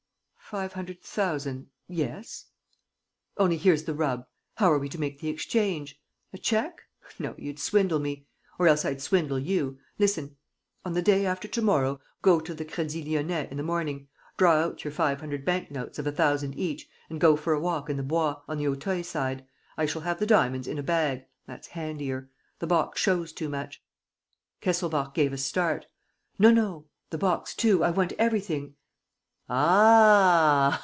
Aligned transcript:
"Five 0.37 0.73
hundred 0.73 1.01
thousand... 1.01 1.69
yes." 1.87 2.47
"Only, 3.37 3.55
here's 3.55 3.85
the 3.85 3.93
rub: 3.93 4.25
how 4.55 4.69
are 4.69 4.79
we 4.79 4.89
to 4.89 4.99
make 4.99 5.21
the 5.21 5.29
exchange? 5.29 5.97
A 6.33 6.37
cheque? 6.37 6.81
No, 7.17 7.35
you'd 7.37 7.57
swindle 7.57 7.99
me... 7.99 8.25
or 8.59 8.67
else 8.67 8.83
I'd 8.83 9.01
swindle 9.01 9.39
you.... 9.39 9.79
Listen. 9.97 10.35
On 10.83 10.91
the 10.91 11.01
day 11.01 11.25
after 11.25 11.47
to 11.47 11.61
morrow, 11.61 12.01
go 12.21 12.41
to 12.41 12.53
the 12.53 12.65
Crédit 12.65 13.05
Lyonnais 13.05 13.47
in 13.49 13.55
the 13.55 13.63
morning, 13.63 14.09
draw 14.35 14.55
out 14.55 14.83
your 14.83 14.91
five 14.91 15.21
hundred 15.21 15.45
bank 15.45 15.71
notes 15.71 15.97
of 15.99 16.05
a 16.05 16.11
thousand 16.11 16.57
each 16.57 16.85
and 17.09 17.21
go 17.21 17.37
for 17.37 17.53
a 17.53 17.61
walk 17.61 17.89
in 17.89 17.95
the 17.95 18.03
Bois, 18.03 18.41
on 18.49 18.57
the 18.57 18.67
Auteuil 18.67 19.05
side.... 19.05 19.47
I 19.77 19.85
shall 19.85 20.01
have 20.01 20.19
the 20.19 20.25
diamonds 20.27 20.67
in 20.67 20.77
a 20.77 20.83
bag: 20.83 21.27
that's 21.47 21.67
handier.... 21.67 22.29
The 22.59 22.67
box 22.67 22.99
shows 22.99 23.31
too 23.31 23.47
much...." 23.47 23.81
Kesselbach 24.61 25.13
gave 25.13 25.31
a 25.31 25.37
start: 25.37 25.85
"No, 26.37 26.51
no... 26.51 26.87
the 27.09 27.17
box, 27.17 27.55
too.... 27.55 27.85
I 27.85 27.91
want 27.91 28.11
everything...." 28.19 28.73